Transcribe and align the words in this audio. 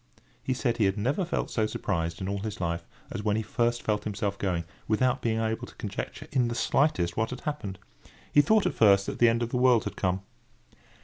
He 0.41 0.55
said 0.55 0.77
he 0.77 0.85
had 0.85 0.97
never 0.97 1.23
felt 1.23 1.51
so 1.51 1.67
surprised 1.67 2.21
in 2.21 2.27
all 2.27 2.39
his 2.39 2.59
life, 2.59 2.87
as 3.11 3.21
when 3.21 3.35
he 3.35 3.43
first 3.43 3.83
felt 3.83 4.03
himself 4.03 4.35
going, 4.39 4.63
without 4.87 5.21
being 5.21 5.39
able 5.39 5.67
to 5.67 5.75
conjecture 5.75 6.25
in 6.31 6.47
the 6.47 6.55
slightest 6.55 7.15
what 7.15 7.29
had 7.29 7.41
happened. 7.41 7.77
He 8.33 8.41
thought 8.41 8.65
at 8.65 8.73
first 8.73 9.05
that 9.05 9.19
the 9.19 9.29
end 9.29 9.43
of 9.43 9.49
the 9.49 9.57
world 9.57 9.83
had 9.83 9.95
come. 9.95 10.23